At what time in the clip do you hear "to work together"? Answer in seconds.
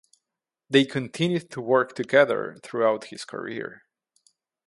1.51-2.57